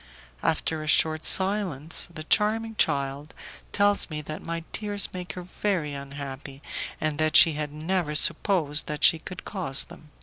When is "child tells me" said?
2.75-4.23